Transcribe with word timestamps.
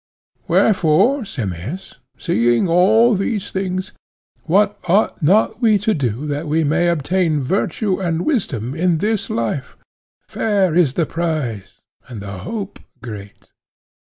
Wherefore, 0.47 1.25
Simmias, 1.25 1.99
seeing 2.17 2.67
all 2.67 3.13
these 3.13 3.51
things, 3.51 3.91
what 4.45 4.79
ought 4.89 5.21
not 5.21 5.61
we 5.61 5.77
to 5.77 5.93
do 5.93 6.25
that 6.25 6.47
we 6.47 6.63
may 6.63 6.87
obtain 6.87 7.39
virtue 7.43 8.01
and 8.01 8.25
wisdom 8.25 8.73
in 8.73 8.97
this 8.97 9.29
life? 9.29 9.77
Fair 10.27 10.73
is 10.75 10.95
the 10.95 11.05
prize, 11.05 11.73
and 12.07 12.19
the 12.19 12.39
hope 12.39 12.79
great! 13.03 13.47